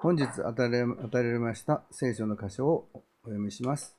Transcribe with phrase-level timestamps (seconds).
[0.00, 3.96] 本日与えられ与えられました聖書の箇所をお読みします。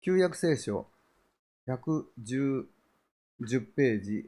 [0.00, 0.86] 旧約聖書
[1.66, 2.64] 110
[3.40, 4.24] 10ページ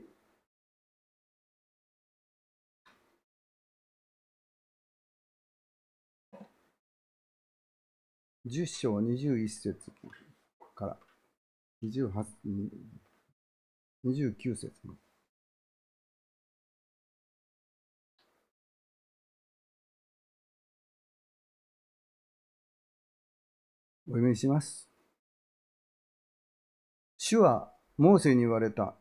[8.47, 9.79] 10章21節
[10.75, 10.97] から
[11.85, 12.25] 28
[14.05, 15.10] 29節まで
[24.11, 24.89] お読みします。
[27.17, 28.95] 主はモーセに言われた。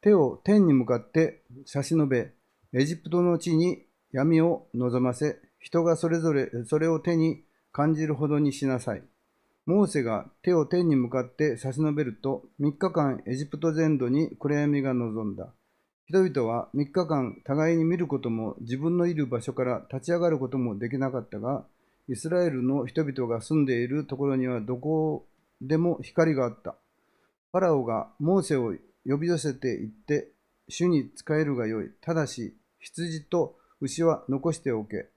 [0.00, 2.30] 手を天に向かって差し伸べ、
[2.72, 7.42] エジプトの地に闇を望ませ、人がそれぞれそれを手に
[7.72, 9.02] 感じるほどにしなさい。
[9.66, 15.48] モーセが手を天に向かって差し伸べると、3日間エジプト全土に暗闇が望んだ。
[16.06, 21.64] 人々は3日間互いに見ることも自分のいる場所から立ち上がることもできなかったが、
[22.08, 25.26] イスラエルの人々が住んでいるところにはどこ
[25.60, 26.76] でも光があった。
[27.52, 28.74] ファラオがモーセを
[29.06, 30.30] 呼び寄せて行って、
[30.68, 31.90] 主に仕えるがよい。
[32.00, 35.08] ただし、羊と牛は残しておけ。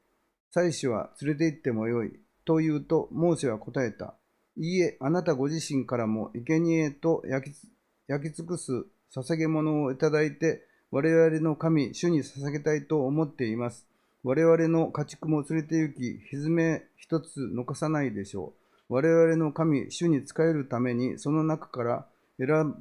[0.51, 2.11] 妻子は連れて行ってもよい。
[2.45, 4.15] と言うと、モーセは答えた。
[4.57, 13.87] いいえ、あなたご自身からも生贄と焼き尽くす捧げ物をいただいて、我々の神、主に捧げたいと思っています。
[14.23, 18.53] 我々の家畜も連れて行き、ひずめ一つ残さないでしょ
[18.89, 18.93] う。
[18.93, 22.75] 我々の神、主に仕えるために、その中から選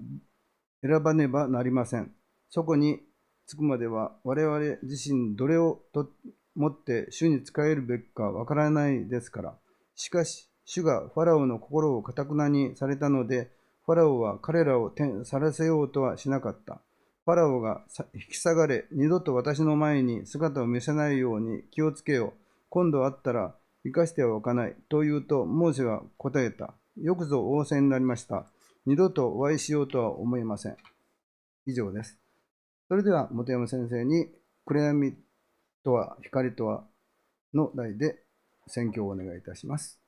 [0.82, 2.12] 選ばねばなりません。
[2.50, 3.00] そこに
[3.46, 6.10] 着くまでは、我々自身どれをと
[6.54, 9.58] もって主に仕えるべきかわからないですから。
[9.94, 13.50] しかし、主がファラオの心をかたくなにされたので、
[13.86, 14.92] ファラオは彼らを
[15.24, 16.80] 去らせようとはしなかった。
[17.30, 22.40] ファラオが引き下がれ、二度と私の前に姿を見せないように気をつけよう。
[22.70, 24.74] 今度会ったら生かしてはおかない。
[24.88, 26.74] と言うと、モーセは答えた。
[26.96, 28.46] よくぞ仰せになりました。
[28.84, 30.76] 二度とお会いしようとは思いません。
[31.66, 32.18] 以上です。
[32.88, 34.26] それでは、本山先生に、
[34.66, 35.14] 暗闇
[35.84, 36.82] とは光とは
[37.54, 38.24] の題で
[38.66, 40.00] 宣教をお願いいたします。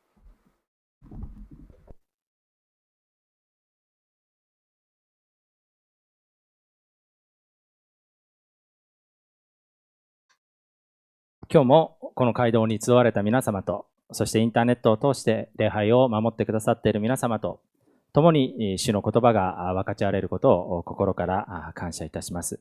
[11.52, 17.60] 今日もこの街道に集われた皆様と、そしてインターネットを通して礼拝を守ってくださっている皆様と、
[18.14, 22.58] 共に主の言葉が分かち合われることを心から感謝いたします。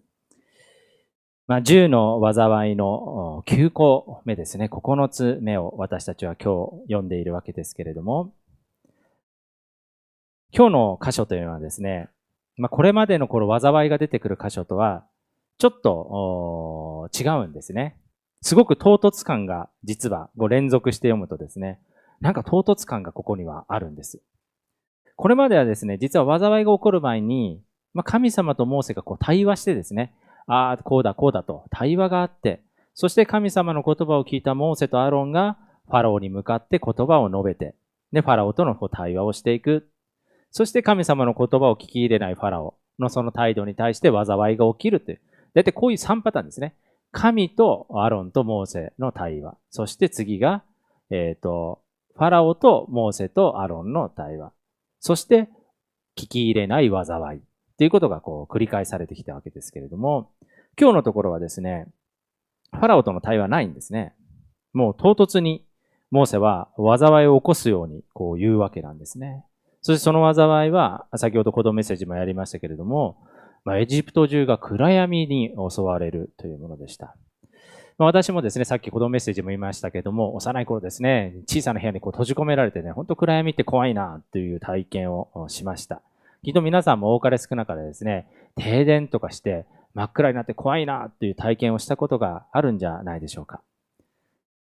[1.47, 8.33] まあ、10の災いの9個目ですね、9つ目を私たちは今日読んでいるわけですけれども、
[10.53, 12.09] 今日の箇所というのはですね、
[12.57, 15.05] まあ、これまでのこの災いが出てくる箇所とは、
[15.59, 17.95] ちょっと違うんですね。
[18.41, 21.79] すごく唐突感が実はこう連続して読むとですね、
[22.21, 24.21] なんか唐突感がここにはあるんです。
[25.15, 27.61] これまではですね、実は災いが起こる前に、
[27.93, 30.15] まあ、神様とモーセがこう対話してですね、
[30.47, 32.63] ああ、こうだ、こうだと対話があって、
[32.93, 37.75] そして神様の言葉を聞いたモーセとアロンがファラオに向かって言葉を述べて、
[38.11, 39.89] で、ファラオとのこう対話をしていく。
[40.49, 45.21] そして神様の言葉を聞き入れないファラオのその態度に対して災いが起きるという。
[45.53, 46.75] だいたいこういう3パターンですね。
[47.11, 49.57] 神とアロンとモーセの対話。
[49.69, 50.63] そして次が、
[51.09, 51.81] えっ、ー、と、
[52.15, 54.51] ファラオとモーセとアロンの対話。
[54.99, 55.49] そして、
[56.17, 57.41] 聞き入れない災い。
[57.77, 60.31] ということがこう繰り返されてきたわけですけれども、
[60.79, 61.87] 今日のところはですね、
[62.71, 64.13] ファラオとの対話ないんですね。
[64.73, 65.65] もう唐突に
[66.11, 69.45] モーセは災いを起こすようにこう言うわけなんですね。
[69.81, 73.17] そしてその災いは、先ほど子供メッセージもやりましたけれども、
[73.63, 77.15] まあ、エジプト中が暗闇に襲われるというものでした。
[77.97, 86.01] まあ、私もですね、さっき子供メッセージも言いましたけども、幼い頃ですね、小さな部屋にこう閉じ込められてね、本当暗闇って怖いなという体験をしました。
[86.43, 93.61] きっと皆さんも多かれ少なかれですね、停電とかして真っ暗になって怖いなという体験をしたことがあるんじゃないでしょうか。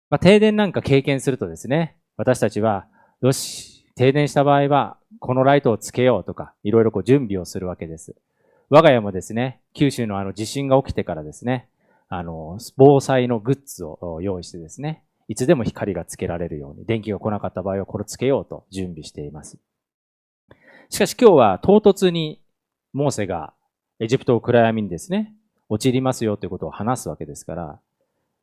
[0.10, 2.86] まあ、停電なんか経験するとですね、私たちは、
[3.22, 8.16] よし、停電した場合は、このライトをつけようとか、いろいろこう準備をするわけです。
[8.70, 11.70] 我が家もですね、九州のあの地震が起きてからですね、
[12.10, 19.58] あの、防災のグッズを用意してですね、いつでも光がつけられるように、電気が来なかった場合はこれつけようと準備しています。
[20.90, 22.42] しかし今日は唐突に
[22.94, 23.54] モーセが
[24.00, 25.34] エジプトを暗闇にですね、
[25.70, 27.80] 陥りますよということを話すわけですから、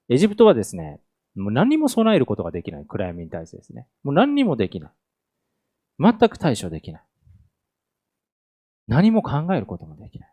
[0.08, 1.00] エジプトはですね、
[1.36, 4.90] もう何にも備えることができない暗闇に対してですね、もう何にもできない。
[5.98, 7.02] 全く対処できない。
[8.88, 10.32] 何も考えることもできない。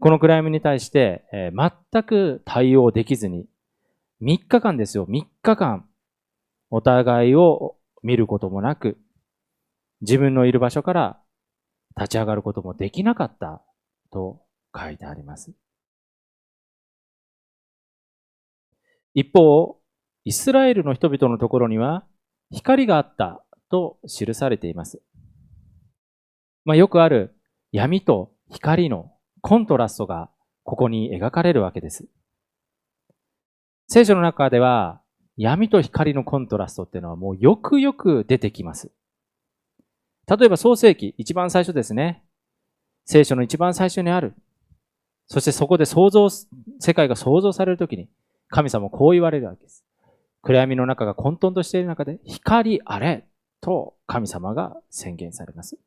[0.00, 3.46] この暗闇に対して、えー、全く対応できずに、
[4.22, 5.88] 3日間ですよ、3日間、
[6.70, 8.98] お互いを見ることもなく、
[10.00, 11.20] 自分のいる場所から
[11.96, 13.62] 立ち上がることもできなかった
[14.12, 14.42] と
[14.76, 15.52] 書いてあります。
[19.14, 19.78] 一方、
[20.24, 22.04] イスラエルの人々のところには
[22.50, 25.00] 光があったと記されています。
[26.64, 27.34] まあ、よくある
[27.72, 30.30] 闇と光のコントラストが
[30.62, 32.06] ここに描かれるわけです。
[33.88, 35.02] 聖書の中では
[35.36, 38.90] 闇と光のコントラストっていうのはもうよくよく出てきます。
[40.26, 42.24] 例えば創世記、一番最初ですね。
[43.04, 44.34] 聖書の一番最初にある。
[45.26, 48.08] そしてそこで創造、世界が創造されるときに、
[48.48, 49.84] 神様こう言われるわけです。
[50.40, 53.26] 暗闇の中が混沌としている中で、光あれ
[53.60, 55.78] と神様が宣言されます。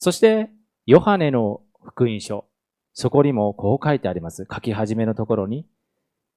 [0.00, 0.50] そして、
[0.86, 2.46] ヨハネの福音書、
[2.94, 4.46] そこにもこう書いてあります。
[4.50, 5.66] 書き始めのところに、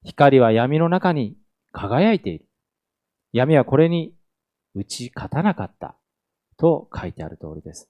[0.04, 1.38] 光は闇の中に
[1.71, 2.45] 輝いている。
[3.31, 4.13] 闇はこれに
[4.75, 5.98] 打ち勝たなかった。
[6.57, 7.89] と書いてある通りです。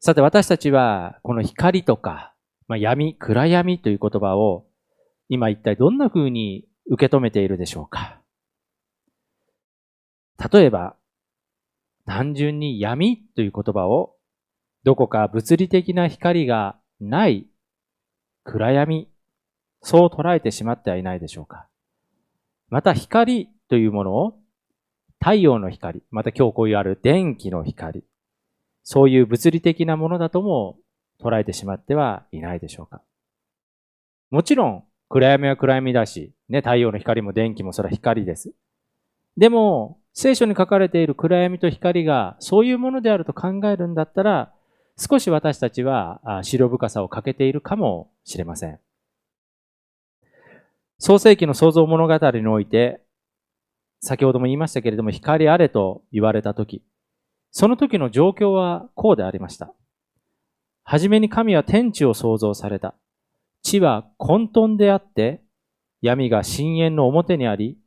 [0.00, 2.34] さて私たちはこの光とか、
[2.68, 4.66] まあ、闇、暗闇という言葉を
[5.28, 8.20] 今一体どんな風に受け止めているでしょうか
[10.52, 10.96] 例えば、
[12.08, 14.14] 単純に闇という言葉を
[14.82, 17.46] どこか物理的な光がない
[18.44, 19.10] 暗闇、
[19.82, 21.68] そう捉えてしまってはいないでしょうか
[22.70, 24.38] また光というものを
[25.20, 28.02] 太陽の光、また今日こういうある電気の光、
[28.84, 30.78] そういう物理的なものだとも
[31.22, 33.02] 捉えてしまってはいないでしょうか。
[34.30, 38.54] もちろん、暗闇は暗闇だし、ね、太陽の光も電気もそれは光です。
[39.36, 44.52] でも、聖書に書かれている暗闇と光がそういうものであると考えるんだったら、
[44.96, 48.80] 少し私たちは白深さを欠けているかもしれません。
[50.98, 53.00] 創世記の創造物語において、
[54.00, 56.82] 先ほども言いましたけれども、光あれと言われたとき、
[57.52, 59.72] その時の状況はこうでありました。
[60.82, 62.96] はじめに神は天地を創造された。
[63.62, 65.44] 地は混沌であって、
[66.02, 67.78] 闇が深淵の表にあり、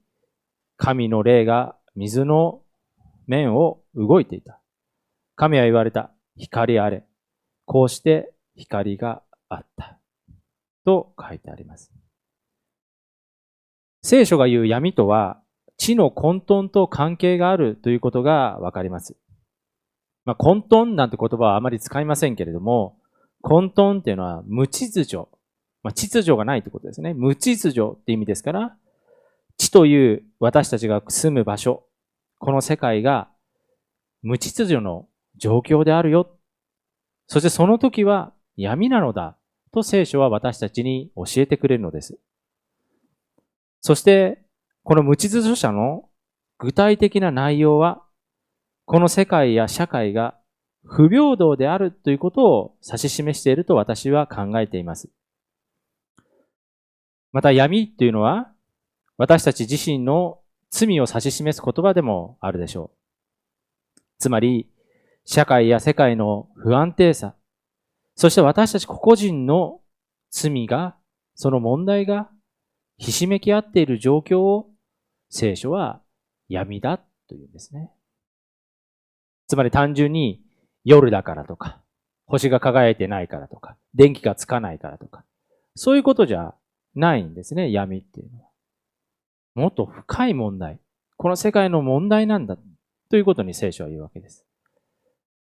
[0.78, 2.62] 神の霊が水の
[3.28, 4.60] 面を動いていた。
[5.36, 6.12] 神は言われた。
[6.38, 7.06] 光あれ。
[7.66, 10.00] こうして光があった。
[10.86, 11.92] と書いてあります。
[14.04, 15.42] 聖書が言う闇とは、
[15.78, 19.16] 地の混沌と関係があるということがわかります。
[20.26, 22.98] まあ、混沌なんて言葉はあまり使いませんけれども、
[23.42, 25.28] 混沌っていうのは無秩序。
[25.84, 27.14] まあ、秩序がないということですね。
[27.14, 28.78] 無秩序って意味ですから、
[29.58, 31.84] 地という私たちが住む場所、
[32.40, 33.30] この世界が
[34.22, 35.08] 無秩序の
[35.38, 36.38] 状況であるよ。
[37.28, 39.38] そしてその時は闇なのだ
[39.72, 42.20] と聖書は私たちに教えてくれるのです。
[43.80, 44.44] そして
[44.84, 46.10] この無秩序者の
[46.58, 48.04] 具体的な内容は、
[48.86, 50.38] この世界や社会が
[50.84, 55.10] 不平等であるということを指し示していると私は考えています。
[57.32, 58.51] また闇というのは、
[59.22, 60.40] 私たち自身の
[60.72, 64.02] 罪を指し示す言葉でもあるでしょう。
[64.18, 64.68] つまり、
[65.26, 67.36] 社会や世界の不安定さ、
[68.16, 69.80] そして私たち個々人の
[70.32, 70.98] 罪が、
[71.36, 72.32] その問題が
[72.98, 74.72] ひしめき合っている状況を
[75.30, 76.02] 聖書は
[76.50, 76.98] 闇だ
[77.30, 77.92] というんですね。
[79.48, 80.42] つまり単純に
[80.84, 81.80] 夜だからとか、
[82.26, 85.24] 星が輝いてないからとか、電気がつかないからとか、
[85.76, 86.56] そういうことじゃ
[86.96, 88.51] ないんですね、闇っていうのは。
[89.56, 90.80] もっと深い問題。
[91.18, 92.58] この世界の問題なんだ
[93.10, 94.46] ということに聖書は言うわけです。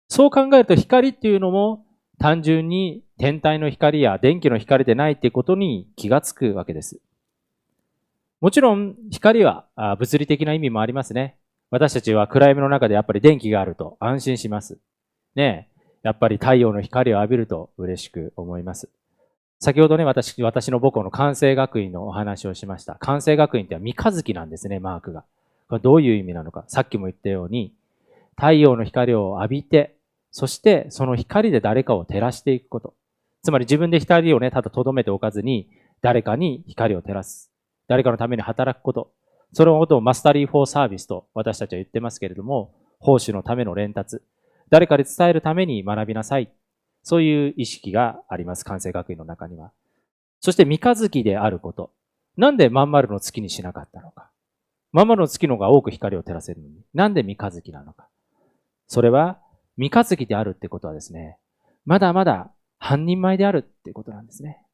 [0.08, 1.84] そう考えると光っていうのも
[2.18, 7.00] 単純に天体の光や電気の光でないっていうことに気がつくわけです。
[8.40, 9.66] もちろん光は
[9.98, 11.36] 物理的な意味もありますね。
[11.70, 14.78] 私たちは暗闇の中でやっぱり電気があると安心します。
[15.34, 18.90] ねえやっぱり太陽の光を浴びると嬉しく思います。
[19.62, 22.94] 先ほどね、私、私の母校の関西学院のお話をしました。
[22.94, 25.24] 関西学院っては三日月なんですね、マークが。
[25.68, 26.64] これどういう意味なのか。
[26.66, 27.74] さっきも言ったように、
[28.36, 29.96] 太陽の光を浴びて、
[30.30, 32.94] そしてその光で誰かを照らしていくこと。
[33.42, 35.68] つまり自分で光をね、ただ留めておかずに、
[36.00, 37.50] 誰かに光を照らす。
[37.86, 39.12] 誰かのために働くこと。
[39.52, 44.22] そのことを Mastery for Service と私たちは言ってますけれども、奉仕のための連達。
[44.70, 46.50] 誰かに伝えるために学びなさい。
[47.02, 48.64] そういう意識があります。
[48.64, 49.72] 関西学院の中には。
[50.40, 51.90] そして三日月であること。
[52.36, 54.30] なんでまん丸の月にしなかったのか。
[54.92, 56.74] まん丸の月の方が多く光を照らせるのに。
[56.94, 58.08] なんで三日月なのか。
[58.86, 59.38] それは、
[59.76, 61.38] 三日月であるってことはですね、
[61.86, 64.64] まだまだ半人前であるってことなんですね。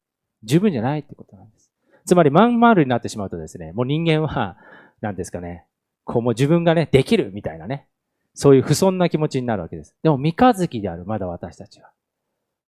[0.43, 1.71] 十分じゃないってことなんです。
[2.05, 4.57] つまり、まん丸になってしまうとですね、もう人間は、
[5.01, 5.65] 何ですかね、
[6.05, 7.87] こうもう自分がね、できるみたいなね、
[8.33, 9.95] そういう不遜な気持ちになるわけです。
[10.03, 11.89] でも、三日月である、まだ私たちは。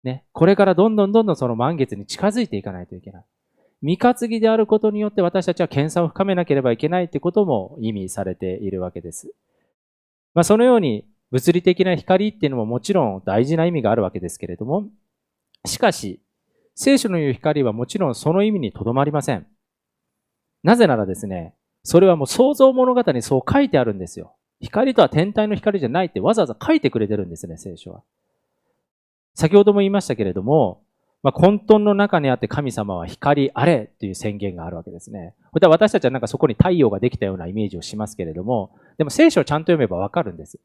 [0.04, 3.26] ね、これからどんどんどんどんその満月に近づいていかないといけない。
[3.82, 9.32] 三日月であることによって私たちは検査を深めなければいけないということも意味されているわけです。
[10.34, 14.90] まあ、そのように物理的な光っていうのももちろん大事な意味があるわけですけれども、
[15.66, 16.22] しかし、
[16.76, 19.48] 聖書の言う光はもちろんその意味にとどまりません。
[20.64, 24.36] なぜならですね、それはもう創造物語にそう書いてあるんですよ。
[24.60, 28.04] 光とは天体の光じゃないってわざわざ書いてくれてるんですね、聖書は。
[29.38, 30.82] 先ほども言いましたけれども、
[31.22, 35.36] まあ、混沌の中にあって神様は光あれという宣言があるわけですね。
[35.52, 40.58] 私たちはなんかそこに太陽ができたようなイメージをしますけれども、でも聖書をちゃんと読めばわかるんです。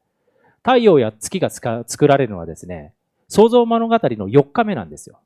[0.63, 2.95] 太陽や月が作られるのはですね、
[3.27, 5.19] 創造物語の4日目なんですよ。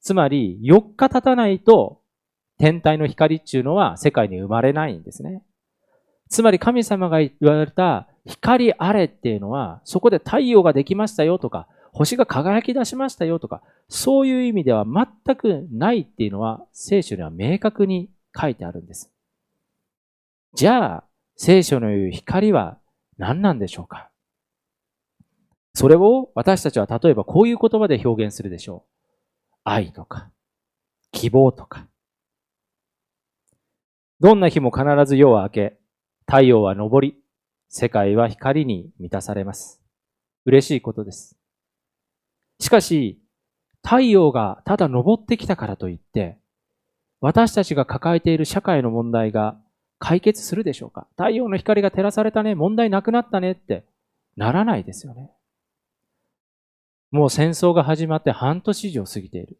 [0.00, 2.00] つまり、4日経たないと、
[2.58, 5.42] 天体の光っていうのは世界に生まれないんですね。
[6.30, 18.08] つまり神様が言われた光あれっていうのは、そこで太陽ができましたよとか、星が輝き出しましたよとか、そういう意味では全くないっていうのは聖書には明確に
[18.40, 19.10] 書いてあるんです。
[20.54, 21.04] じゃあ、
[21.36, 22.78] 聖書の言う光は
[23.16, 24.10] 何なんでしょうか？
[25.74, 28.90] それを私たちは例えばこういう言葉で表現するでしょう。
[29.64, 30.30] 愛とか、
[31.10, 31.86] 希望とか。
[34.20, 35.78] どんな日も必ず夜は明け、
[36.26, 37.16] 太陽は昇り、
[37.68, 39.80] 世界は光に満たされます。
[40.44, 41.37] 嬉しいことです。
[42.60, 43.20] しかし、
[43.82, 46.38] 太陽がただ昇ってきたからといって、
[47.20, 49.56] 私たちが抱えている社会の問題が
[49.98, 51.06] 解決するでしょうか？
[51.16, 53.84] 太陽の光が照らされたね、問題なくなったねって
[54.36, 55.30] ならないですよね。
[57.10, 59.58] もう戦争が始まって半年以上過ぎている。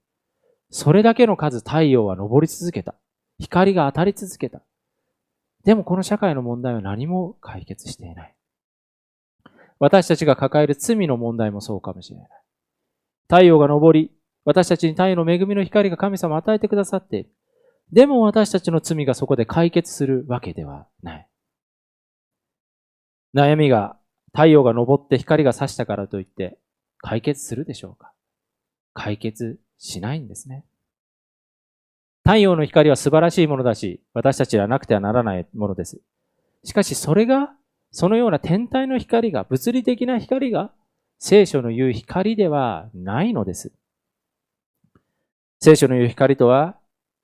[0.71, 2.95] それだけの数太陽は昇り続けた。
[3.39, 4.61] 光が当たり続けた。
[5.65, 8.35] でもこの社会の問題は何も解決していない。
[9.79, 12.29] 私たちが抱える罪の問題もそうかもしれない。
[13.29, 14.11] 太陽が昇り、
[14.45, 17.31] 私たちに太陽の恵みの光が神様を与えてくださっている。
[17.93, 21.29] でも私たちの罪がそこで解決するわけではない。
[23.35, 23.97] 悩みが
[24.33, 26.59] 太陽が昇って光が差したからといって
[26.99, 28.13] 解決するでしょうか？
[28.95, 30.65] 解決しないんですね。
[32.25, 36.01] 太陽の光は素晴らしいものだし、私たちはなくてはならないものです。
[36.65, 37.55] しかしそれが、
[37.91, 40.73] そのような天体の光が、物理的な光が、
[41.19, 43.73] 聖書の言う光ではないのです。
[45.61, 46.79] 聖書の言う光とは、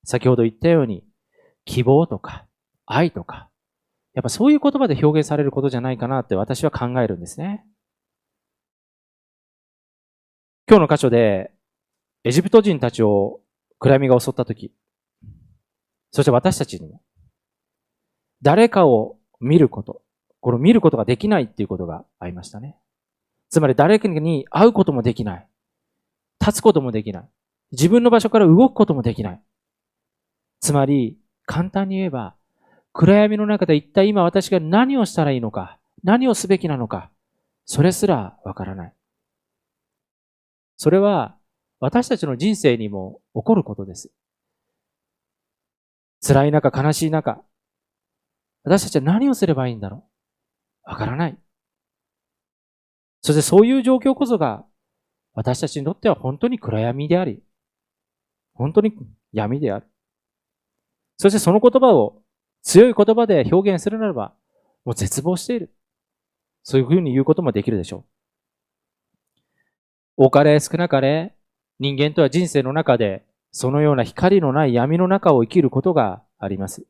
[0.04, 1.04] 先ほど言ったように、
[1.64, 2.46] 希望とか、
[2.86, 3.48] 愛とか、
[4.14, 7.64] やっぱそういう言葉で表現されることじゃないかなって私は考えるんですね。
[10.68, 11.52] 今日の箇所で、
[12.24, 13.40] エジプト人たちを
[13.78, 14.72] 暗闇が襲ったとき、
[16.10, 17.00] そして私たちにも、
[18.42, 20.02] 誰かを見ること、
[20.40, 22.76] この見ることができないっていうことがありましたね。
[23.54, 25.48] つまり誰かに会うこともできない。
[26.40, 27.28] 立つこともできない。
[27.70, 29.42] 自分の場所から動くこともできない。
[30.58, 32.34] つまり、簡単に言えば、
[32.92, 37.12] 暗闇の中で一体今私が何をしたらいいのか、何をすべきなのか、
[37.64, 38.94] それすらわからない。
[40.76, 41.36] それは
[41.78, 44.10] 私たちの人生にも起こることです。
[46.26, 47.40] 辛い中、悲しい中、
[48.64, 50.08] 私たちは何をすればいいんだろ
[50.88, 51.38] うわからない。
[53.24, 54.66] そしてそういう状況こそが
[55.32, 57.42] 私たちにとっては本当に暗闇であり、
[58.52, 58.92] 本当に
[59.32, 59.86] 闇である。
[61.16, 62.22] そしてその言葉を
[62.62, 64.34] 強い言葉で表現するならば、
[64.84, 65.74] もう絶望している。
[66.64, 68.04] そういうふうに言うこともできるでしょ
[70.18, 70.26] う。
[70.26, 71.34] 多かれ少なかれ、
[71.78, 76.84] 人間とは人生の中で、そのような光のない闇の中を生きることがあります。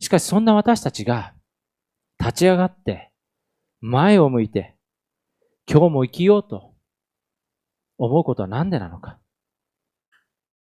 [0.00, 1.32] しかしそんな私たちが、
[2.20, 3.10] 立ち上がって、
[3.80, 4.76] 前を向いて、
[5.70, 6.74] 今日も生きようと
[7.98, 9.18] 思うことは何でなのか。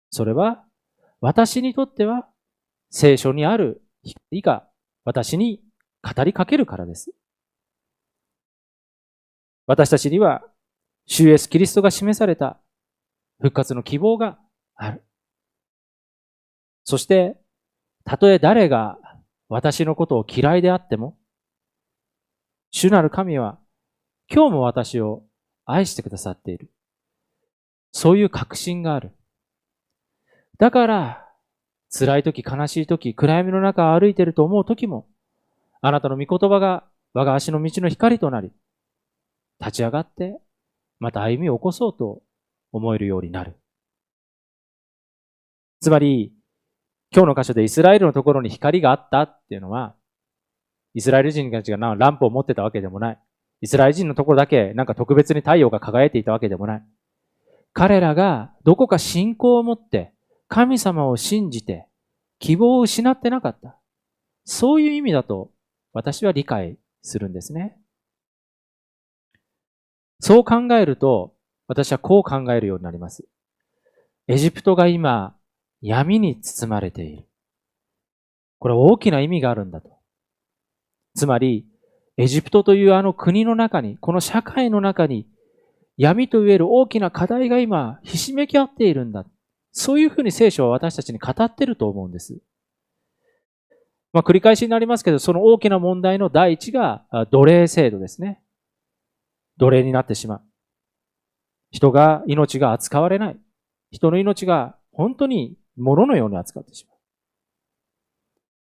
[0.10, 0.66] それは、
[1.22, 2.28] 私にとっては、
[2.90, 4.68] 聖書にある光が
[5.04, 5.64] 私に
[6.04, 7.12] 語りかけるからです。
[9.66, 10.44] 私たちには
[11.06, 12.60] 主イエス・キリストが示された
[13.40, 14.38] 復活の希望が
[14.76, 15.04] ある。
[16.84, 17.38] そして、
[18.06, 18.98] たとえ誰が
[19.48, 21.18] 私のことを嫌いであっても、
[22.76, 23.60] 主なる神は
[24.28, 25.22] 今日も私を
[25.64, 26.72] 愛してくださっている。
[27.92, 29.12] そういう確信がある。
[30.58, 31.30] だから、
[31.96, 35.08] 辛い時、悲しい時、暗闇の中を歩いていると思う時も、
[35.82, 38.52] あなたの御言葉が我が足の道の光となり、
[39.60, 40.42] 立ち上がって
[40.98, 42.24] また歩みを起こそうと
[42.72, 43.56] 思えるようになる。
[45.80, 46.34] つまり、
[47.16, 49.96] 今日の箇所でイスラエルのところに光があったっていうのは、
[50.94, 53.20] イスラエル人たちがランプを持ってたわけでもない。
[53.62, 56.84] イスラエル人のところだけなんか特別に太陽が輝いていたわけでもない。
[57.74, 60.14] 彼らがどこか信仰を持って
[60.48, 61.88] 神様を信じて
[62.40, 63.80] 希望を失ってなかった。
[64.46, 65.52] そういう意味だと
[65.94, 67.78] 私は理解するんですね。
[70.20, 71.34] そう考えると
[71.68, 73.26] 私はこう考えるようになります。
[74.28, 75.36] エジプトが今
[75.82, 77.28] 闇に包まれている。
[78.60, 79.90] これは大きな意味があるんだと。
[81.16, 81.66] つまり、
[82.18, 85.28] エジプトというあの国の中に、この社会の中に、
[85.98, 89.26] 闇と言える大きな課題が今、ひしめき合っているんだ。
[89.72, 92.40] そういうふうに聖書は私たちに語ってると思うんです。
[94.12, 98.42] まあ、繰り返しになりますけど、その大きな問題の第一が奴隷制度ですね。
[99.58, 100.42] 奴隷になってしまう。
[101.72, 103.38] 人が、命が扱われない。
[103.90, 106.98] 人の命が本当に物のように扱ってしまう。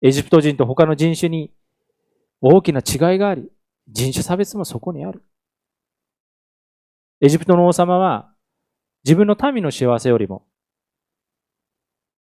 [0.01, 1.51] エジプト人と他の人種に
[2.48, 3.50] 大きな違いがあり、
[3.88, 5.24] 人種差別もそこにある。
[7.20, 8.32] エジプトの王様は
[9.04, 10.46] 自分の民の幸せよりも、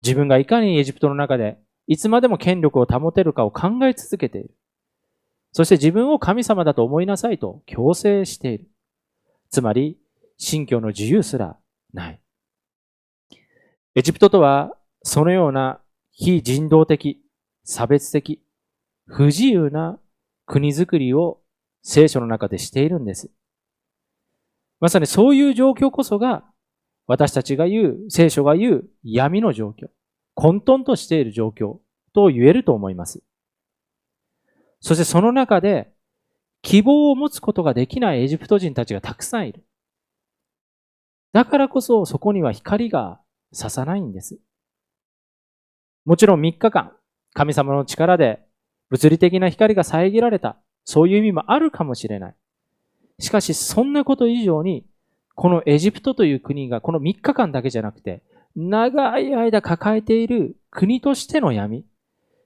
[0.02, 4.54] 自分がいかにエジプトの中でいつまでも権力を保てるかを考え続けている。
[5.52, 8.68] そして自分を神様だと思いなさいと強制している。
[9.48, 9.98] つまり、
[10.36, 11.56] 信教の自由すら
[11.94, 12.20] ない。
[13.94, 15.80] エジプトとは、そのような
[16.12, 17.24] 非人道的、
[17.64, 18.44] 差別的、
[19.06, 19.98] 不自由な
[20.50, 21.40] 国づくりを
[21.84, 23.30] 聖書の中でしているんです。
[24.80, 26.42] まさにそういう状況こそが、
[27.06, 29.90] 私たちが言う、聖書が言う闇の状況、
[30.34, 31.78] 混沌としている状況
[32.14, 33.22] と言えると思います。
[34.80, 35.92] そしてその中で、
[36.62, 39.64] 希望を持つことができないエジプト人たちがたくさんいる。
[41.32, 43.20] だからこそそこには光が
[43.56, 44.40] 刺さないんです。
[46.04, 46.96] もちろん3日間、
[47.34, 48.49] 神様の力で
[48.90, 52.34] 物理的な光が遮られた、そういう意味もあるかもしれない。
[53.18, 54.84] しかし、そんなこと以上に、
[55.34, 58.22] このエジプトという国がこの3日間だけじゃなくて、
[58.56, 61.86] 長い間抱えている国としての闇、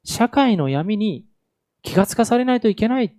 [0.05, 1.25] 社会の闇に
[1.83, 3.17] 気がつかされないといけない。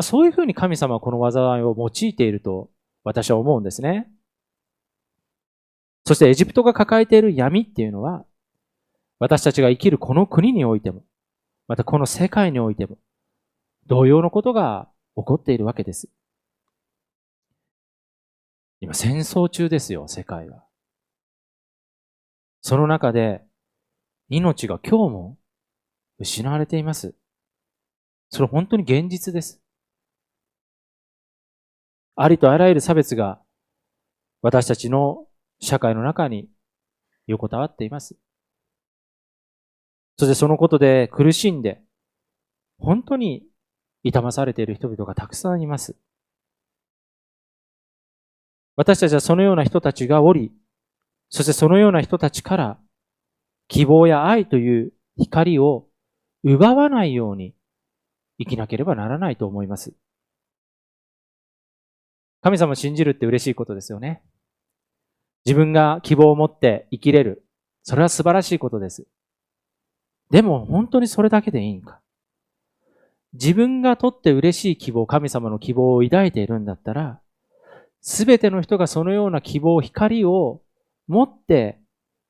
[0.00, 2.68] そういうふうに神様はこの災いを用いていると
[3.04, 4.10] 私は思うんですね。
[6.04, 8.24] そしてエジプトが抱えている闇っていうのは、
[9.18, 11.04] 私たちが生きるこの国においても、
[11.66, 12.98] またこの世界においても、
[13.86, 16.08] 同様のことが起こっているわけです。
[18.80, 20.64] 今戦争中ですよ、世界は。
[22.60, 23.42] その中で、
[24.28, 25.38] 命が今日も
[26.18, 27.14] 失われています。
[28.30, 29.60] それ本当に現実です。
[32.16, 33.40] ありとあらゆる差別が
[34.40, 35.26] 私たちの
[35.60, 36.48] 社会の中に
[37.26, 38.16] 横たわっています。
[40.16, 41.80] そしてそのことで苦しんで、
[42.78, 43.44] 本当に
[44.02, 45.96] 痛まされている人々がたくさんいます。
[48.76, 50.52] 私たちはそのような人たちがおり、
[51.30, 52.78] そしてそのような人たちから
[53.68, 55.86] 希望や愛という光を
[56.42, 57.54] 奪わないように
[58.38, 59.94] 生きなければならないと思います。
[62.42, 64.22] 神様を信じるって嬉しいことですよね。
[65.46, 67.46] 自分が希望を持って生きれる。
[67.82, 69.06] それは素晴らしいことです。
[70.30, 72.00] でも本当にそれだけでいいんか
[73.34, 77.20] 自分がとって嬉しい希望、神様の希望を抱いているんだったら、
[78.00, 80.62] すべての人がそのような希望、光を
[81.08, 81.80] 持って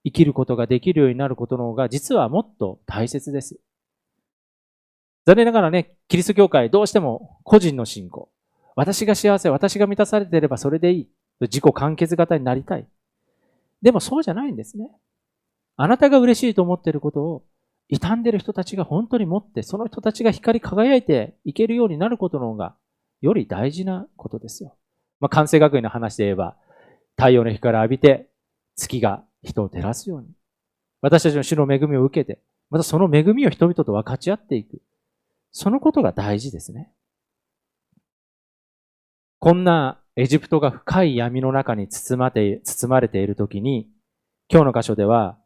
[0.04, 3.59] 生きることができるようになることの方が実はもっと大切です。
[5.26, 8.30] 残念ながらね、キリスト教会どうしても個人の信仰。
[8.76, 11.09] 私が幸せ、私が満たされていればそれでいい。
[11.40, 12.87] 自己完結型になりたい。
[13.83, 14.90] でもそうじゃないんですね。
[15.76, 17.44] あなたが嬉しいと思っていることを
[17.88, 22.75] 傷んでる人たちが本当に持って、その人たちが光り輝いていけるようになることの方が
[23.20, 24.77] より大事なことですよ。
[25.20, 26.57] まあ、関西学院の話で言えば、
[27.16, 28.29] 太陽の光を浴びて
[28.77, 30.29] 月が人を照らすように。
[31.01, 34.81] 私たちの主の恵みを受けて、またその恵みを人々と分かち合っていく。
[35.53, 36.90] そのことが大事ですね。
[39.38, 43.88] こんなエジプトが深い闇の中に包まれているときに、
[44.49, 45.38] 今日の箇所では、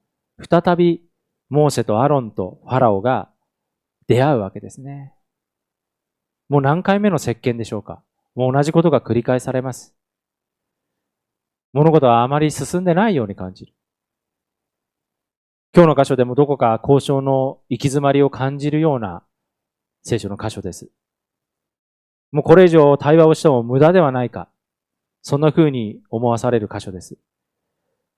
[0.48, 1.08] 再び
[1.48, 3.30] モーセとアロンとファラオが
[4.06, 5.14] 出会うわけですね。
[6.48, 8.02] もう何回目の石鹸でしょうか？
[8.34, 9.94] もう同じことが繰り返されます。
[11.72, 13.74] 物事はあまり進んでないように感じる。
[15.74, 19.22] 今日の箇所でもどこか交渉の行き詰まりを感じるような
[20.02, 20.90] 聖書の箇所です。
[22.32, 24.48] もうこれ以上対話をしても無駄ではないか。
[25.20, 27.18] そんな風に思わされる箇所です。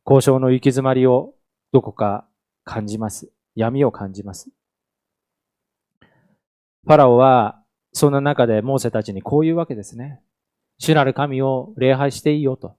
[0.06, 1.34] 交渉の行き詰まりを
[1.72, 2.26] どこか
[2.70, 3.28] 感じます。
[3.56, 4.48] 闇を感じます。
[6.00, 10.20] ファラオは、そんな中でモーセたちにこういうわけですね。
[10.78, 12.76] 主なる神を礼拝していいよと。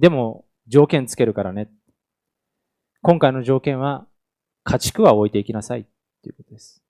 [0.00, 1.70] でも、条件つけるからね。
[3.00, 4.08] 今回の条件は、
[4.64, 5.86] 家畜は置いていきなさい。
[6.24, 6.82] ということです。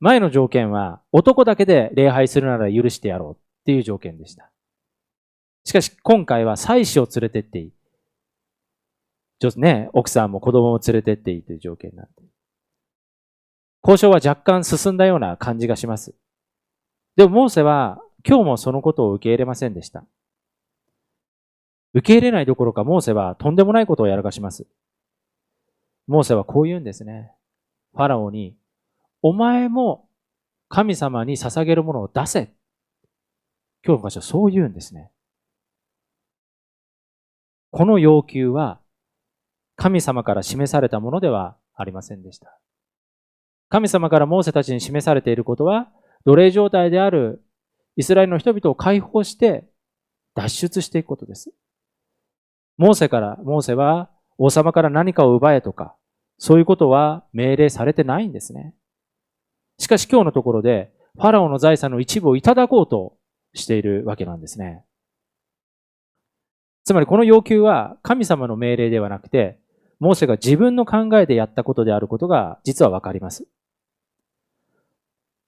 [0.00, 4.50] 前の条件は、男だけで礼拝するなら許してやろうっていう条件でした。
[5.64, 7.72] しかし、今回は妻子を連れてっていい。
[9.56, 12.22] ね、奥さんも子供も連れてっていいという条件になって。
[13.82, 16.14] 交渉は若干進んだような感じがします。
[17.16, 20.04] でも、モーセは今日もそのことを受け入れませんでした。
[21.94, 24.66] 受け入れないどころか、モーセはとんでもないことをやらかします。
[26.06, 27.32] モーセはこう言うんですね。
[27.94, 28.56] ファラオに、
[29.22, 30.08] お前も
[30.68, 32.52] 神様に捧げるものを出せ。
[33.84, 35.10] 今日の箇所そう言うんですね。
[37.70, 38.80] この要求は
[39.78, 42.58] 神様から示されたものではありませんでした。
[43.68, 45.88] 神様からモーセたちに示されていることは、
[46.26, 47.44] 奴隷状態である
[47.94, 49.68] イスラエルの人々を解放して
[50.34, 51.52] 脱出していくことです。
[52.76, 55.94] モーセから、モーセは王様から何かを奪えとか、
[56.38, 58.74] そういうことは命令されてないんですね。
[59.78, 63.16] しかし今日のところで、ファラオの財産の一部をいただこうと
[63.54, 64.84] しているわけなんですね。
[66.84, 69.60] つまりこの要求は神様の命令ではなくて、
[70.00, 73.46] モーセが自分の考えでやったことであることが実はわかります。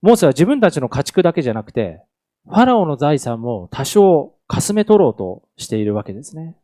[0.02, 2.02] モーセは自分たちの家畜だけじゃなくて、
[2.46, 6.56] ファラオの財産も多少かすめ取ろうとしているわけですね。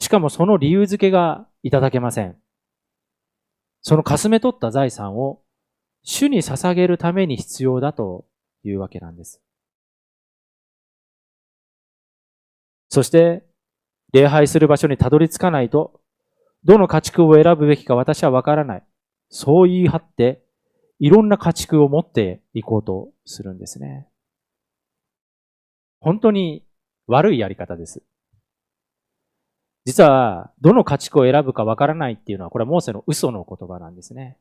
[0.00, 2.36] しかもその理由付けがいただけません。
[3.82, 5.40] そのかすめ取った財産を
[6.02, 8.24] 主に捧げるために必要だと
[8.64, 9.40] いうわけなんです。
[12.88, 13.44] そして、
[14.12, 15.99] 礼拝する場所にたどり着かないと、
[16.64, 18.82] どの家畜を選ぶべきか私はわからない。
[19.28, 20.42] そう言い張って、
[20.98, 24.06] いろんな家畜を持っていこうとするんですね。
[26.00, 26.64] 本当に
[27.06, 28.02] 悪いやり方です。
[29.86, 34.36] 実は、どの家畜を選ぶかわからないっていうのは、これはモーセの嘘の言葉なんですね。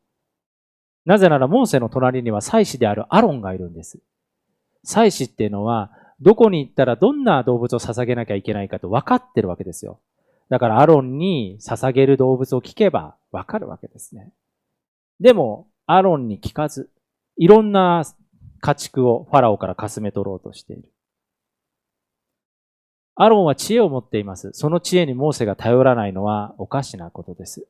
[1.05, 3.99] なぜなら、モーセの隣には祭司であるアロンがいるんです。
[4.83, 10.01] 祭司っていうのは、どこに行ったらどんな動物を捧げなきゃいけないかと分かってるわけですよ。
[10.49, 14.33] だからアロンに捧げる動物を聞けば分かるわけですね。
[15.19, 16.89] でも、アロンに聞かず、
[17.37, 18.03] いろんな
[18.61, 20.89] 家畜をファラオからかすめ取ろうとしている。
[23.15, 24.51] アロンは知恵を持っています。
[24.53, 27.67] その知恵にモーセが頼らないのはおかしなことです。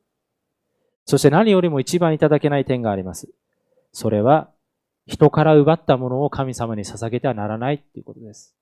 [1.06, 3.28] そして何よりも一番いただけない点があります。
[3.92, 4.50] それは、
[5.06, 8.54] 人から奪ったものを神様に捧げてはならないっていうことです。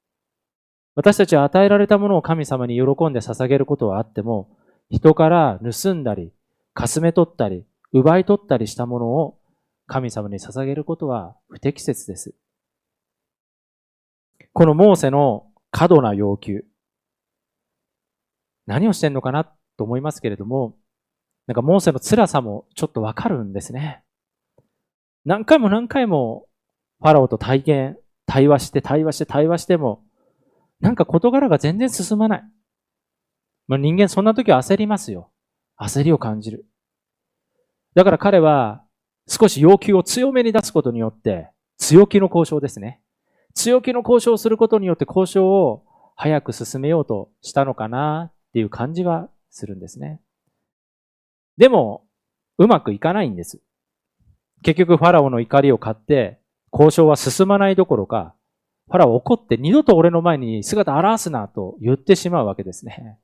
[0.99, 4.49] 私たちは与えられたものを神様に喜んで捧げることはあっても、
[4.91, 6.33] 人から盗んだり、
[6.75, 9.39] かすめ取ったり、奪い取ったりしたものを
[9.87, 12.35] 神様に捧げることは不適切です。
[14.53, 16.65] このモーセの過度な要求。
[18.67, 19.45] 何をしてんのかな
[19.77, 20.75] と思いますけれども、
[21.47, 24.03] なんかモーセの辛さもちょっとわかるんですね。
[25.25, 26.49] 何回も何回も
[26.99, 30.03] ファラオと体験、対話して対話して対話しても、
[30.81, 32.45] なんか事柄が全然進まない。
[33.67, 35.31] まあ、人間そんな時は焦りますよ。
[35.79, 36.67] 焦りを感じる。
[37.95, 38.85] だから彼は
[39.27, 43.01] 少し要求を強めに出すことによって、強気の交渉ですね。
[43.55, 45.85] 強気の交渉をすることによって交渉を
[46.17, 50.21] 早く進めようとしたのかなっていう感じがするんですね。
[51.57, 52.05] でも、
[52.57, 53.61] うまくいかないんです。
[54.63, 56.41] 結局ファラオの怒りを買って、
[56.73, 58.35] 交渉は進まないどころか、
[58.89, 63.19] ファラオ怒って二度と俺の前に姿を現すなと言ってしまうわけですね。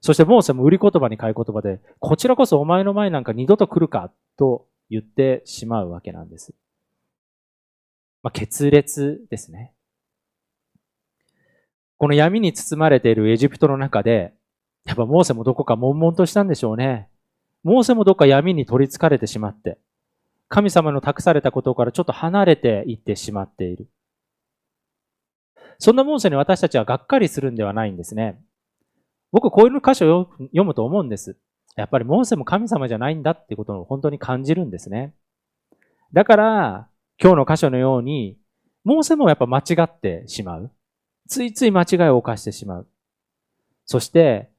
[0.00, 4.10] そしてモーセも売り言葉に買い言葉で、こちらこそお前の前なんか二度と来るか？
[4.38, 6.54] と言ってしまうわけなんです。
[8.22, 9.72] まあ、決裂ですね。
[11.98, 14.32] この闇に包まれているエジプトの中で、
[14.86, 17.08] やっぱモーセもどこか悶々としたんでしょうね。
[17.62, 19.76] モーセもどっか闇に取り憑かれてしまって、
[20.48, 23.86] 神様の託されたことからちょっと離れていってしまっている。
[25.80, 28.38] そんなモーセに私たちはがっかりするんではないんですね。
[29.32, 31.38] 僕こういう箇所を読むと思うんです。
[31.74, 35.14] やっぱりモーセも神様じゃないんだっていうことを本当に感じるんですね。
[36.12, 36.88] だから、
[37.18, 38.36] 今日の箇所のように、
[38.84, 40.70] モーセもやっぱ間違ってしまう。
[41.28, 42.88] ついつい間違いを犯してしまう。
[43.86, 44.50] そして、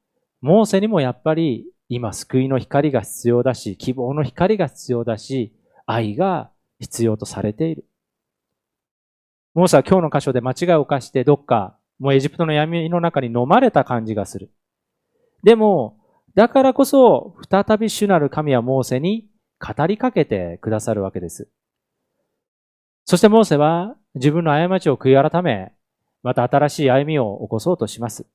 [0.42, 5.54] モーセにもやっぱり今救いの光が必要だし、希望の光が必要だし、
[5.86, 7.86] 愛が必要とされている。
[9.54, 14.52] モーセは今日の箇所で間違いを犯してどっかもうエジプトの闇の中に飲まれた感じがする。
[15.44, 16.00] でも、
[16.34, 19.28] だからこそ、再び主なる神はモーセに
[19.60, 21.48] 語りかけてくださるわけです。
[23.06, 25.74] そしてモーセは自分の過ちを悔い改め、
[26.24, 28.26] また新しい歩みを起こそうとします。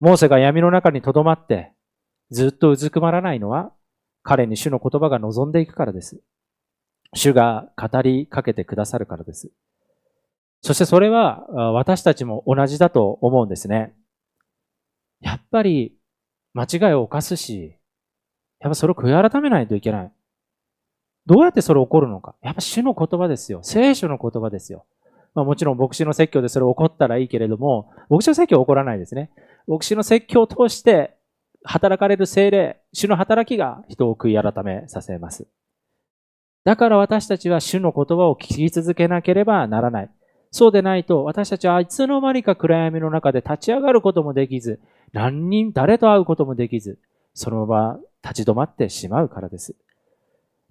[0.00, 1.72] モーセが闇の中に留まって、
[2.30, 3.72] ずっとうずくまらないのは、
[4.22, 6.22] 彼に主の言葉が望んでいくからです。
[7.14, 9.50] 主が語りかけてくださるからです。
[10.66, 13.94] そしてそれは私たちも同じだと思うんですね。
[15.20, 15.96] やっぱり
[16.54, 17.76] 間違いを犯すし、
[18.58, 20.12] やっぱそれを悔い改めないといけない。
[21.24, 22.34] どうやってそれ起こるのか。
[22.42, 23.60] やっぱ主の言葉ですよ。
[23.62, 24.86] 聖書の言葉ですよ。
[25.36, 29.30] まあもちろん牧師の説教でそれ起こったらいいけれども、牧師の説教は起こらないですね。
[29.68, 31.16] 牧師の説教を通して
[31.62, 35.46] 働かれる精霊、主の働きが人を悔い改めさせます。
[36.64, 40.10] だから私たちは主の言葉を聞き続けなければならない。
[40.50, 44.80] そうでないと、私たちはいつの間にか暗闇の中で立ち上がることもできず、
[45.12, 46.98] 何人、誰と会うこともできず、
[47.34, 49.74] そのまま立ち止まってしまうからです。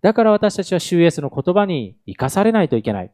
[0.02, 3.12] だから私たちは主イエスの言葉に生かされないといけない。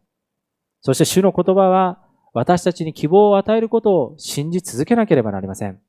[0.81, 1.99] そして主の言葉は
[2.33, 5.79] 私たちに希望を与えることを信じ続けなければなりません。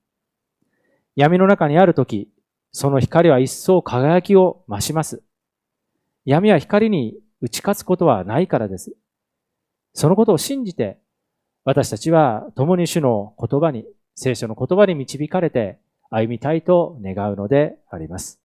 [1.17, 2.29] 闇の中にあるとき、
[2.73, 5.23] その光は一層輝きを増します。
[6.25, 8.95] 闇は光に打ち勝つことはないからです。
[9.95, 10.99] そのことを信じて、
[11.65, 15.79] 私たちは共に主の言葉に、聖書の言葉に導かれて
[16.11, 18.41] 歩みたいと願うのであります。